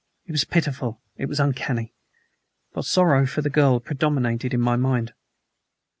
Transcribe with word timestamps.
It 0.25 0.31
was 0.31 0.45
pitiful; 0.45 0.99
it 1.15 1.27
was 1.27 1.39
uncanny. 1.39 1.93
But 2.73 2.85
sorrow 2.85 3.27
for 3.27 3.43
the 3.43 3.51
girl 3.51 3.79
predominated 3.79 4.51
in 4.51 4.59
my 4.59 4.75
mind. 4.75 5.13